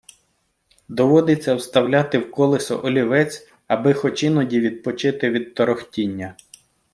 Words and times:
Доводиться 0.89 1.55
вставляти 1.55 2.17
в 2.17 2.31
колесо 2.31 2.81
олівець, 2.83 3.47
аби 3.67 3.93
хоч 3.93 4.23
іноді 4.23 4.59
відпочити 4.59 5.29
від 5.29 5.53
торохтіння. 5.55 6.35